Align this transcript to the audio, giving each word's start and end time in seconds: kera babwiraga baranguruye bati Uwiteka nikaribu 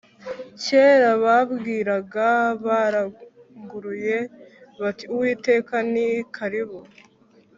kera 0.63 1.09
babwiraga 1.23 2.29
baranguruye 2.65 4.17
bati 4.81 5.05
Uwiteka 5.13 5.75
nikaribu 5.91 6.79